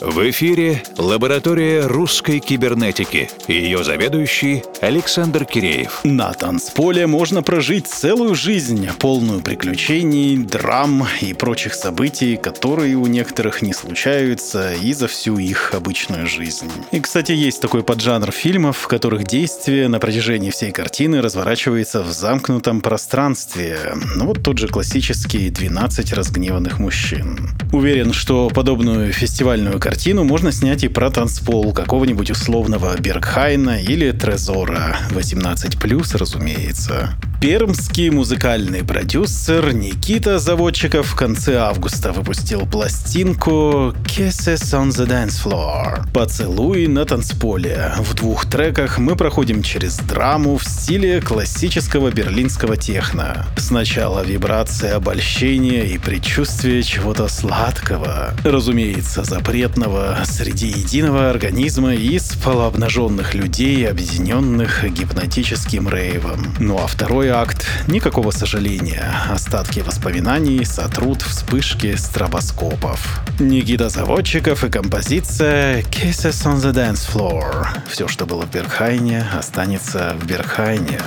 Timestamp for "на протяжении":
19.88-20.50